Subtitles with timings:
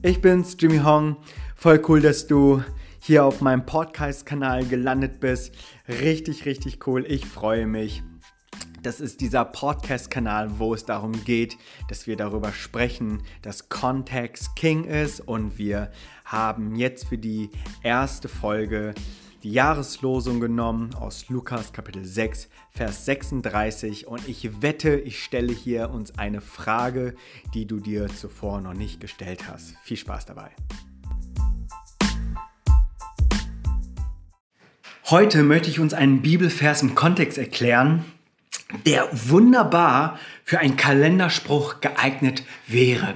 [0.00, 1.16] Ich bin's, Jimmy Hong.
[1.56, 2.62] Voll cool, dass du
[3.00, 5.56] hier auf meinem Podcast-Kanal gelandet bist.
[5.88, 7.04] Richtig, richtig cool.
[7.08, 8.04] Ich freue mich.
[8.80, 11.56] Das ist dieser Podcast-Kanal, wo es darum geht,
[11.88, 15.90] dass wir darüber sprechen, dass Kontext King ist und wir
[16.24, 17.50] haben jetzt für die
[17.82, 18.94] erste Folge
[19.42, 25.90] die Jahreslosung genommen aus Lukas Kapitel 6, Vers 36 und ich wette, ich stelle hier
[25.90, 27.14] uns eine Frage,
[27.54, 29.74] die du dir zuvor noch nicht gestellt hast.
[29.84, 30.50] Viel Spaß dabei.
[35.04, 38.04] Heute möchte ich uns einen Bibelvers im Kontext erklären,
[38.84, 43.14] der wunderbar für einen Kalenderspruch geeignet wäre.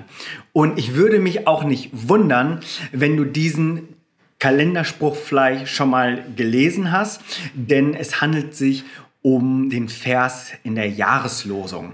[0.52, 2.60] Und ich würde mich auch nicht wundern,
[2.92, 3.96] wenn du diesen
[4.42, 7.22] Kalenderspruch vielleicht schon mal gelesen hast,
[7.54, 8.82] denn es handelt sich
[9.22, 11.92] um den Vers in der Jahreslosung.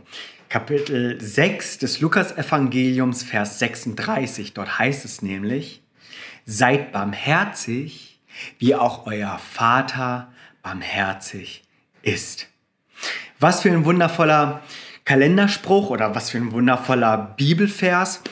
[0.49, 4.55] Kapitel 6 des Lukasevangeliums, Vers 36.
[4.55, 5.83] Dort heißt es nämlich,
[6.47, 8.19] seid barmherzig,
[8.59, 11.65] wie auch euer Vater barmherzig
[12.01, 12.47] ist.
[13.39, 14.63] Was für ein wundervoller
[15.05, 18.23] Kalenderspruch oder was für ein wundervoller Bibelvers.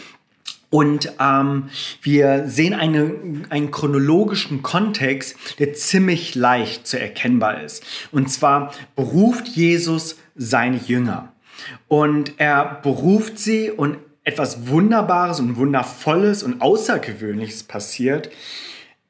[0.71, 1.69] Und ähm,
[2.03, 3.15] wir sehen eine,
[3.51, 7.85] einen chronologischen Kontext, der ziemlich leicht zu erkennbar ist.
[8.11, 11.33] Und zwar beruft Jesus seine Jünger.
[11.89, 18.31] Und er beruft sie und etwas Wunderbares und Wundervolles und Außergewöhnliches passiert.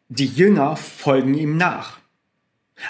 [0.08, 1.98] Die Jünger folgen ihm nach.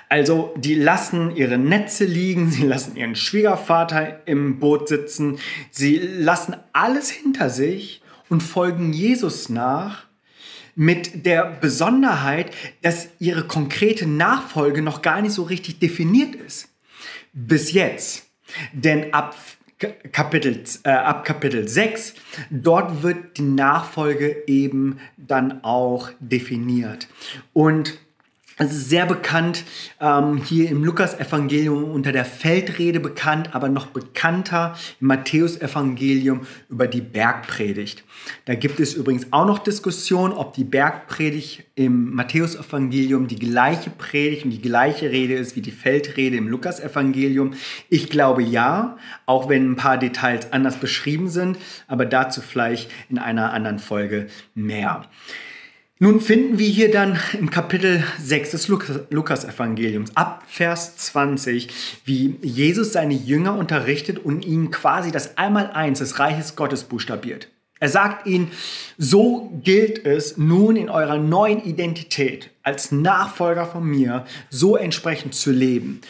[0.09, 5.39] Also die lassen ihre Netze liegen, sie lassen ihren Schwiegervater im Boot sitzen,
[5.71, 10.07] sie lassen alles hinter sich und folgen Jesus nach
[10.75, 16.69] mit der Besonderheit, dass ihre konkrete Nachfolge noch gar nicht so richtig definiert ist.
[17.33, 18.27] Bis jetzt.
[18.73, 19.35] Denn ab
[20.13, 22.15] Kapitel, äh, ab Kapitel 6,
[22.51, 27.09] dort wird die Nachfolge eben dann auch definiert.
[27.53, 27.99] Und
[28.59, 29.65] es ist sehr bekannt,
[30.01, 37.03] ähm, hier im Lukas-Evangelium unter der Feldrede bekannt, aber noch bekannter im Matthäus-Evangelium über die
[37.03, 38.05] Bergpredigt.
[38.47, 44.47] Da gibt es übrigens auch noch Diskussion, ob die Bergpredigt im Matthäus-Evangelium die gleiche Predigt
[44.47, 47.53] und die gleiche Rede ist wie die Feldrede im Lukas-Evangelium.
[47.91, 48.97] Ich glaube ja,
[49.27, 54.29] auch wenn ein paar Details anders beschrieben sind, aber dazu vielleicht in einer anderen Folge
[54.55, 55.05] mehr.
[55.99, 61.69] Nun finden wir hier dann im Kapitel 6 des Lukas-Evangeliums ab Vers 20,
[62.05, 67.49] wie Jesus seine Jünger unterrichtet und ihnen quasi das Einmaleins des Reiches Gottes buchstabiert.
[67.81, 68.51] Er sagt ihnen,
[68.99, 75.51] so gilt es nun in eurer neuen Identität als Nachfolger von mir, so entsprechend zu
[75.51, 76.03] leben.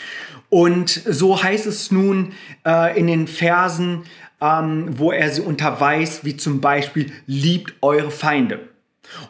[0.49, 2.33] Und so heißt es nun
[2.67, 4.03] äh, in den Versen,
[4.41, 8.69] ähm, wo er sie unterweist, wie zum Beispiel, liebt eure Feinde.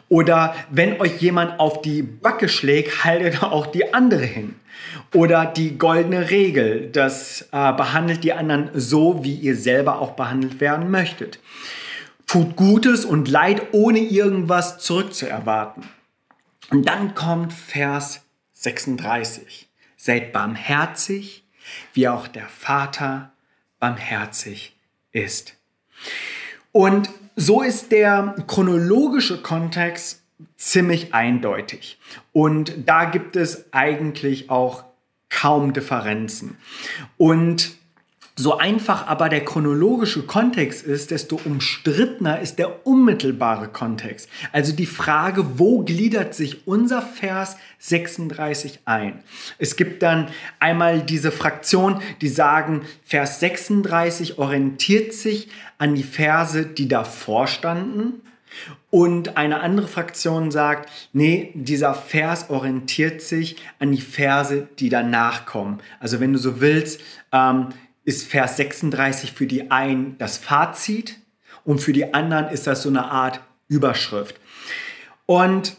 [0.09, 4.55] Oder wenn euch jemand auf die Backe schlägt, haltet auch die andere hin.
[5.13, 10.59] Oder die goldene Regel, das äh, behandelt die anderen so, wie ihr selber auch behandelt
[10.59, 11.39] werden möchtet.
[12.27, 15.83] Tut Gutes und Leid, ohne irgendwas zurückzuerwarten.
[16.69, 18.21] Und dann kommt Vers
[18.53, 19.69] 36.
[19.95, 21.43] Seid barmherzig,
[21.93, 23.31] wie auch der Vater
[23.79, 24.75] barmherzig
[25.11, 25.55] ist.
[26.71, 30.23] Und so ist der chronologische Kontext
[30.57, 31.99] ziemlich eindeutig.
[32.33, 34.83] Und da gibt es eigentlich auch
[35.29, 36.57] kaum Differenzen.
[37.17, 37.77] Und
[38.39, 44.29] so einfach aber der chronologische Kontext ist, desto umstrittener ist der unmittelbare Kontext.
[44.51, 49.23] Also die Frage, wo gliedert sich unser Vers 36 ein?
[49.57, 50.27] Es gibt dann
[50.59, 55.49] einmal diese Fraktion, die sagen, Vers 36 orientiert sich
[55.79, 58.21] an die Verse, die davor standen.
[58.89, 65.45] Und eine andere Fraktion sagt, nee, dieser Vers orientiert sich an die Verse, die danach
[65.45, 65.79] kommen.
[65.99, 67.01] Also wenn du so willst,
[67.33, 67.69] ähm,
[68.07, 71.17] ist Vers 36 für die einen das Fazit
[71.65, 74.39] und für die anderen ist das so eine Art Überschrift.
[75.25, 75.75] Und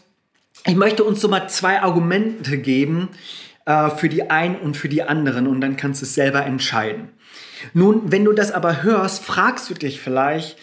[0.67, 3.09] ich möchte uns so mal zwei Argumente geben
[3.65, 7.09] äh, für die einen und für die anderen und dann kannst du es selber entscheiden.
[7.73, 10.59] Nun, wenn du das aber hörst, fragst du dich vielleicht,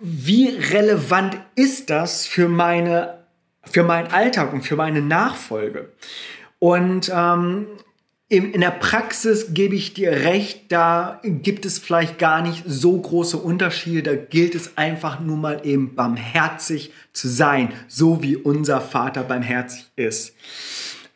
[0.00, 3.18] wie relevant ist das für meine
[3.62, 5.92] für meinen Alltag und für meine Nachfolge?
[6.58, 7.66] Und ähm,
[8.30, 13.38] in der Praxis gebe ich dir recht, da gibt es vielleicht gar nicht so große
[13.38, 14.02] Unterschiede.
[14.02, 19.86] Da gilt es einfach nur mal eben barmherzig zu sein, so wie unser Vater barmherzig
[19.96, 20.34] ist.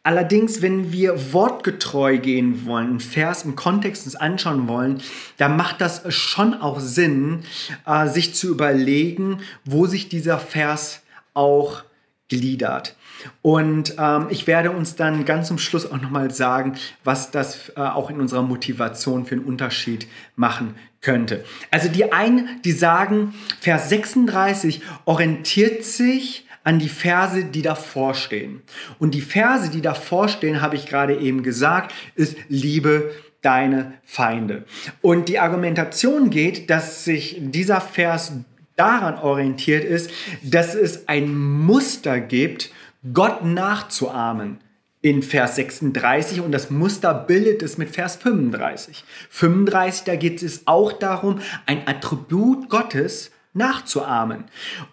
[0.05, 5.03] Allerdings, wenn wir wortgetreu gehen wollen, einen Vers im Kontext uns anschauen wollen,
[5.37, 7.45] dann macht das schon auch Sinn,
[7.87, 11.03] äh, sich zu überlegen, wo sich dieser Vers
[11.35, 11.85] auch
[12.29, 12.97] gliedert.
[13.43, 16.75] Und ähm, ich werde uns dann ganz zum Schluss auch nochmal sagen,
[17.05, 21.45] was das äh, auch in unserer Motivation für einen Unterschied machen könnte.
[21.71, 28.63] Also die einen, die sagen, Vers 36 orientiert sich an die Verse, die davor stehen.
[28.99, 33.11] Und die Verse, die davor stehen, habe ich gerade eben gesagt, ist Liebe
[33.43, 34.65] deine Feinde.
[35.01, 38.33] Und die Argumentation geht, dass sich dieser Vers
[38.77, 40.11] daran orientiert ist,
[40.43, 42.71] dass es ein Muster gibt,
[43.13, 44.59] Gott nachzuahmen
[45.01, 49.05] in Vers 36 und das Muster bildet es mit Vers 35.
[49.31, 54.45] 35, da geht es auch darum, ein Attribut Gottes nachzuahmen.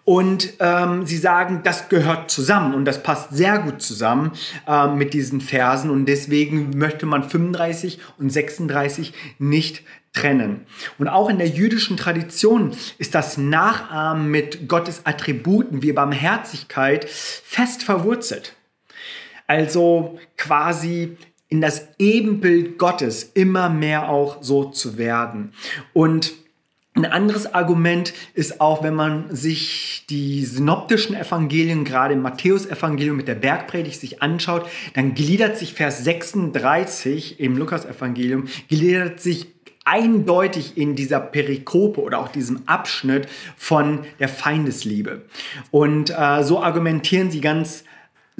[0.04, 4.32] Und ähm, sie sagen, das gehört zusammen und das passt sehr gut zusammen
[4.66, 10.66] äh, mit diesen Versen und deswegen möchte man 35 und 36 nicht trennen.
[10.98, 17.82] Und auch in der jüdischen Tradition ist das Nachahmen mit Gottes Attributen wie Barmherzigkeit fest
[17.82, 18.56] verwurzelt.
[19.46, 21.16] Also quasi
[21.48, 25.52] in das Ebenbild Gottes immer mehr auch so zu werden.
[25.92, 26.32] Und
[26.94, 33.28] ein anderes Argument ist auch, wenn man sich die synoptischen Evangelien, gerade im Matthäus-Evangelium mit
[33.28, 39.46] der Bergpredigt sich anschaut, dann gliedert sich Vers 36 im Lukas-Evangelium, gliedert sich
[39.84, 45.22] eindeutig in dieser Perikope oder auch diesem Abschnitt von der Feindesliebe.
[45.70, 47.84] Und äh, so argumentieren sie ganz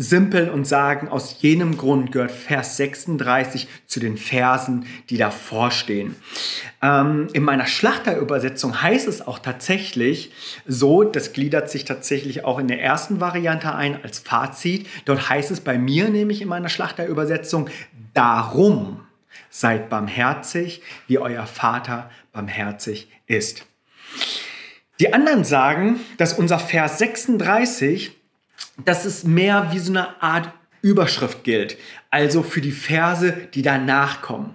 [0.00, 6.16] simpel und sagen, aus jenem Grund gehört Vers 36 zu den Versen, die davor stehen.
[6.80, 10.32] Ähm, in meiner Schlachterübersetzung heißt es auch tatsächlich
[10.66, 14.86] so, das gliedert sich tatsächlich auch in der ersten Variante ein als Fazit.
[15.04, 17.68] Dort heißt es bei mir nämlich in meiner Schlachterübersetzung,
[18.14, 19.00] darum
[19.50, 23.66] seid barmherzig, wie euer Vater barmherzig ist.
[24.98, 28.19] Die anderen sagen, dass unser Vers 36
[28.84, 31.76] dass es mehr wie so eine Art Überschrift gilt,
[32.10, 34.54] also für die Verse, die danach kommen.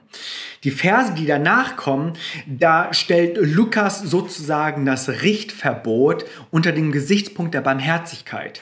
[0.63, 2.13] Die Verse, die danach kommen,
[2.48, 8.62] da stellt Lukas sozusagen das Richtverbot unter dem Gesichtspunkt der Barmherzigkeit.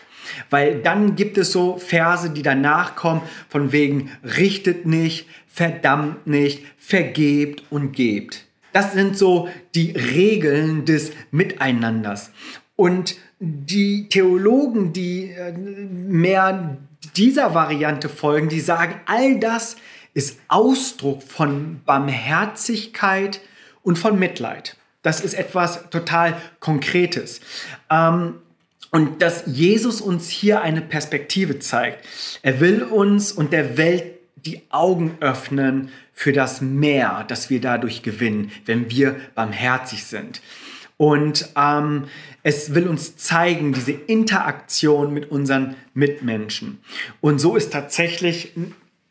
[0.50, 6.64] Weil dann gibt es so Verse, die danach kommen, von wegen richtet nicht, verdammt nicht,
[6.78, 8.46] vergebt und gebt.
[8.74, 12.32] Das sind so die Regeln des Miteinanders.
[12.76, 16.78] Und die Theologen, die äh, mehr
[17.16, 19.76] dieser Variante folgen, die sagen, all das
[20.14, 23.42] ist Ausdruck von Barmherzigkeit
[23.82, 24.78] und von Mitleid.
[25.02, 27.42] Das ist etwas total Konkretes.
[27.90, 28.36] Ähm,
[28.92, 32.06] und dass Jesus uns hier eine Perspektive zeigt.
[32.44, 34.06] Er will uns und der Welt
[34.36, 40.42] die Augen öffnen für das Meer, das wir dadurch gewinnen, wenn wir barmherzig sind.
[40.98, 42.06] Und ähm,
[42.44, 46.80] es will uns zeigen, diese Interaktion mit unseren Mitmenschen.
[47.22, 48.54] Und so ist tatsächlich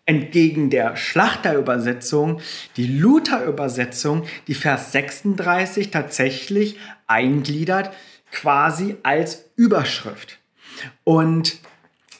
[0.04, 2.40] entgegen der Schlachterübersetzung
[2.76, 7.92] die Luther-Übersetzung, die Vers 36 tatsächlich eingliedert,
[8.30, 10.38] quasi als Überschrift.
[11.04, 11.58] Und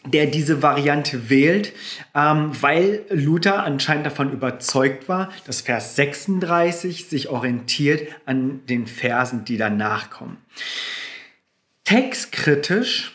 [0.04, 1.72] der diese Variante wählt,
[2.14, 9.44] ähm, weil Luther anscheinend davon überzeugt war, dass Vers 36 sich orientiert an den Versen,
[9.44, 10.38] die danach kommen.
[11.84, 13.12] Textkritisch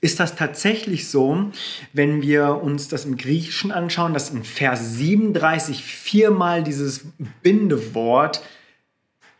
[0.00, 1.50] ist das tatsächlich so,
[1.94, 7.06] wenn wir uns das im Griechischen anschauen, dass in Vers 37 viermal dieses
[7.42, 8.42] Bindewort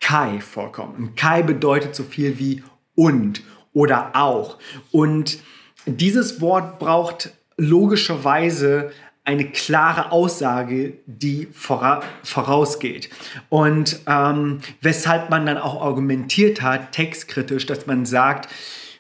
[0.01, 0.99] Kai vorkommt.
[0.99, 2.63] Und Kai bedeutet so viel wie
[2.95, 3.43] und
[3.75, 4.59] oder auch.
[4.91, 5.39] Und
[5.87, 8.93] dieses Wort braucht logischerweise
[9.25, 13.09] eine klare Aussage, die vora vorausgeht.
[13.49, 18.49] Und ähm, weshalb man dann auch argumentiert hat, textkritisch, dass man sagt,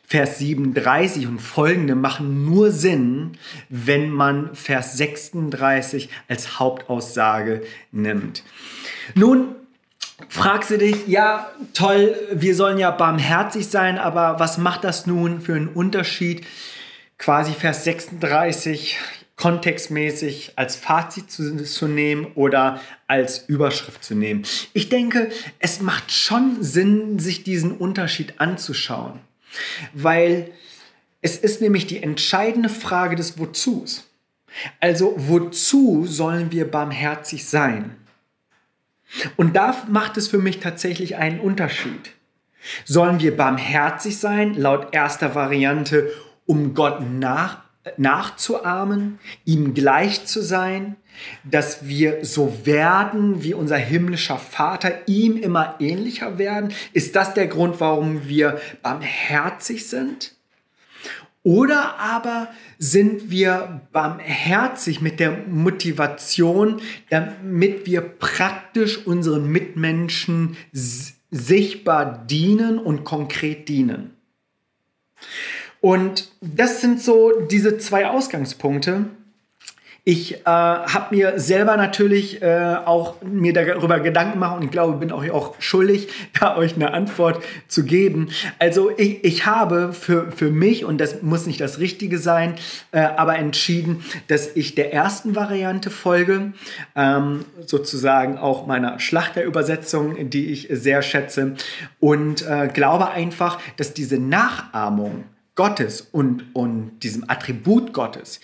[0.07, 3.33] Vers 37 und folgende machen nur Sinn,
[3.69, 8.43] wenn man Vers 36 als Hauptaussage nimmt.
[9.14, 9.55] Nun
[10.29, 15.41] fragst du dich, ja, toll, wir sollen ja barmherzig sein, aber was macht das nun
[15.41, 16.47] für einen Unterschied?
[17.25, 18.99] Quasi Vers 36
[19.37, 24.43] kontextmäßig als Fazit zu, zu, nehmen oder als Überschrift zu nehmen.
[24.75, 29.21] Ich denke, es macht schon Sinn, sich diesen Unterschied anzuschauen,
[29.95, 30.50] weil
[31.23, 34.07] es ist nämlich die entscheidende Frage des Wozus.
[34.81, 37.97] Also wozu sollen wir barmherzig sein?
[39.37, 42.11] Und da macht es für mich tatsächlich einen Unterschied.
[42.85, 46.12] Sollen wir barmherzig sein, laut erster Variante,
[46.46, 47.64] um Gott nach
[47.96, 50.96] nachzuahmen, ihm gleich zu sein,
[51.44, 56.72] dass wir so werden wie unser himmlischer Vater, ihm immer ähnlicher werden?
[56.92, 60.34] Ist das der Grund, warum wir barmherzig sind?
[61.42, 62.48] Oder aber
[62.78, 73.68] sind wir barmherzig mit der Motivation, damit wir praktisch unseren Mitmenschen sichtbar dienen und konkret
[73.68, 74.16] dienen?
[75.85, 79.05] Und das sind so diese zwei Ausgangspunkte.
[80.03, 84.97] Ich äh, habe mir selber natürlich äh, auch mir darüber Gedanken gemacht und ich glaube,
[84.97, 86.09] bin auch, auch schuldig,
[86.41, 88.31] da euch eine Antwort zu geben.
[88.59, 92.55] Also ich, ich habe für, für mich, und das muss nicht das Richtige sein,
[92.93, 96.55] äh, aber entschieden, dass ich der ersten Variante folge,
[96.97, 101.57] ähm, sozusagen auch meiner Schlachterübersetzung, die ich sehr schätze
[102.00, 108.40] und äh, glaube einfach, dass diese Nachahmung Gottes und, und diesem Attribut Gottes,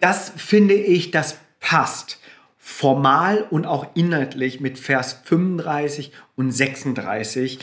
[0.00, 2.18] das finde ich, das passt
[2.58, 7.58] formal und auch inhaltlich mit Vers 35 und 36.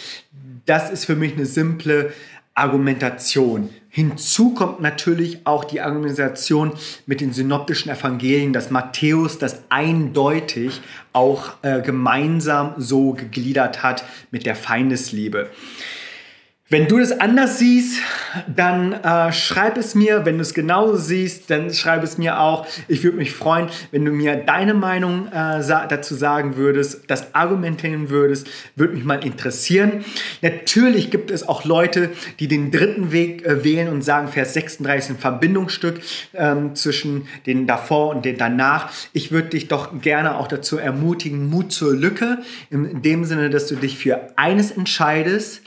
[0.65, 2.13] Das ist für mich eine simple
[2.53, 3.70] Argumentation.
[3.89, 6.74] Hinzu kommt natürlich auch die Argumentation
[7.06, 10.82] mit den synoptischen Evangelien, dass Matthäus das eindeutig
[11.13, 15.50] auch äh, gemeinsam so gegliedert hat mit der Feindesliebe.
[16.70, 18.02] Wenn du das anders siehst,
[18.54, 20.26] dann äh, schreib es mir.
[20.26, 22.68] Wenn du es genauso siehst, dann schreib es mir auch.
[22.90, 28.10] Ich würde mich freuen, wenn du mir deine Meinung äh, dazu sagen würdest, das argumentieren
[28.10, 28.50] würdest.
[28.76, 30.04] Würde mich mal interessieren.
[30.42, 32.10] Natürlich gibt es auch Leute,
[32.42, 36.02] die den dritten Weg äh, wählen und sagen, Vers 36 ist ein Verbindungsstück
[36.34, 38.92] ähm, zwischen den davor und den danach.
[39.14, 42.40] Ich würde dich doch gerne auch dazu ermutigen, Mut zur Lücke.
[42.70, 45.62] In dem Sinne, dass du dich für eines entscheidest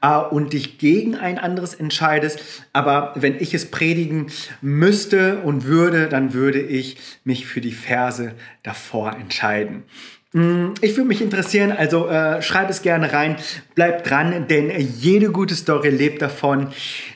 [0.00, 2.38] äh, und und dich gegen ein anderes entscheidest.
[2.74, 4.26] Aber wenn ich es predigen
[4.60, 9.84] müsste und würde, dann würde ich mich für die Verse davor entscheiden.
[10.32, 13.36] Mm, ich würde mich interessieren, also äh, schreib es gerne rein,
[13.74, 16.68] bleib dran, denn jede gute Story lebt davon,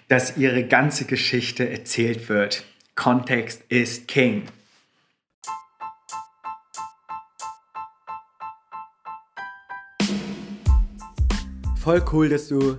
[0.08, 2.64] dass ihre ganze Geschichte erzählt wird.
[2.94, 4.44] Kontext ist King.
[11.76, 12.78] Voll cool, dass du